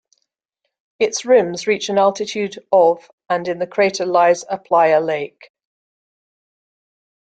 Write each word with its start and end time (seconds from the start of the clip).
Its 0.97 1.25
rims 1.25 1.67
reach 1.67 1.89
an 1.89 1.99
altitude 1.99 2.57
of 2.71 3.07
and 3.29 3.47
in 3.47 3.59
the 3.59 3.67
crater 3.67 4.03
lies 4.03 4.43
a 4.49 4.57
playa 4.57 4.99
lake. 4.99 5.51